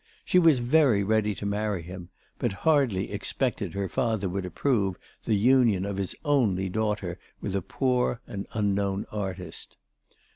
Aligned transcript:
She 0.25 0.39
was 0.39 0.57
very 0.57 1.03
ready 1.03 1.35
to 1.35 1.45
marry 1.45 1.83
him, 1.83 2.09
but 2.39 2.51
hardly 2.65 3.11
expected 3.11 3.75
her 3.75 3.87
father 3.87 4.27
would 4.29 4.47
approve 4.47 4.97
the 5.25 5.35
union 5.35 5.85
of 5.85 5.97
his 5.97 6.15
only 6.25 6.69
daughter 6.69 7.19
with 7.39 7.55
a 7.55 7.61
poor 7.61 8.19
and 8.25 8.47
unknown 8.53 9.05
artist. 9.11 9.77